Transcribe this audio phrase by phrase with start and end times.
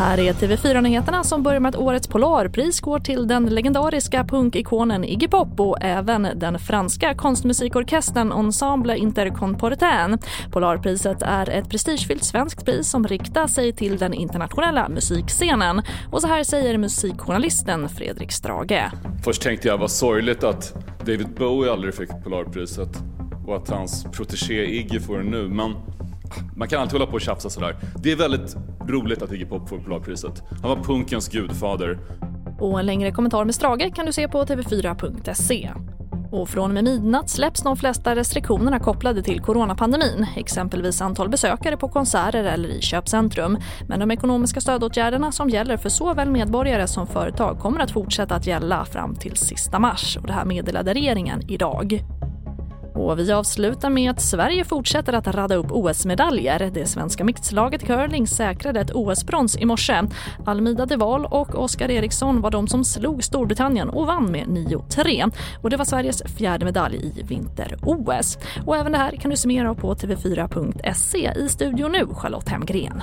[0.00, 5.28] Här är TV4-nyheterna som börjar med att årets Polarpris går till den legendariska punkikonen Iggy
[5.28, 10.18] Pop och även den franska konstmusikorkestern Ensemble Interconportain.
[10.52, 15.82] Polarpriset är ett prestigefyllt svenskt pris som riktar sig till den internationella musikscenen.
[16.12, 18.90] Och så här säger musikjournalisten Fredrik Strage.
[19.24, 23.09] Först tänkte jag vad sorgligt att David Bowie aldrig fick Polarpriset
[23.46, 25.48] och att hans protegé Iggy får den nu.
[25.48, 25.74] Men
[26.56, 27.76] man kan alltid hålla på och tjafsa sådär.
[28.02, 28.56] Det är väldigt
[28.88, 30.42] roligt att Iggy Pop får Polarpriset.
[30.50, 31.98] Han var punkens gudfader.
[32.58, 35.70] Och en längre kommentar med Strage kan du se på tv4.se.
[36.32, 41.76] Och från och med midnatt släpps de flesta restriktionerna kopplade till coronapandemin, exempelvis antal besökare
[41.76, 43.58] på konserter eller i köpcentrum.
[43.88, 48.46] Men de ekonomiska stödåtgärderna som gäller för såväl medborgare som företag kommer att fortsätta att
[48.46, 50.16] gälla fram till sista mars.
[50.20, 52.02] Och det här meddelade regeringen idag.
[53.00, 56.70] Och vi avslutar med att Sverige fortsätter att radda upp OS-medaljer.
[56.74, 60.02] Det svenska mixlaget curling säkrade ett OS-brons i morse.
[60.46, 65.32] Almida Deval och Oskar Eriksson var de som slog Storbritannien och vann med 9-3.
[65.62, 68.38] Och det var Sveriges fjärde medalj i vinter-OS.
[68.66, 71.32] Och även det här kan du summera på tv4.se.
[71.36, 73.02] I studion nu, Charlotte Hemgren.